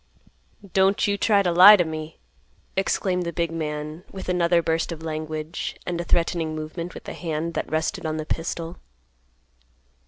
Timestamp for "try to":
1.15-1.51